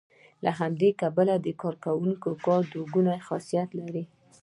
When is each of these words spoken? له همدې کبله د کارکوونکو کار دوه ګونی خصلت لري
له 0.43 0.51
همدې 0.59 0.89
کبله 1.01 1.33
د 1.39 1.47
کارکوونکو 1.61 2.29
کار 2.45 2.61
دوه 2.73 2.85
ګونی 2.93 3.17
خصلت 3.27 3.69
لري 3.79 4.03